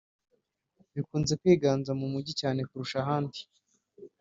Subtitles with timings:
[0.93, 3.39] bikunze kwiganza mu mijyi cyane kurusha ahandi